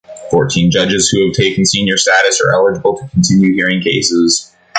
Fourteen 0.31 0.71
judges 0.71 1.09
who 1.09 1.27
have 1.27 1.35
taken 1.35 1.63
senior 1.63 1.95
status 1.95 2.41
are 2.41 2.51
eligible 2.51 2.97
to 2.97 3.07
continue 3.09 3.53
hearing 3.53 3.83
cases. 3.83 4.51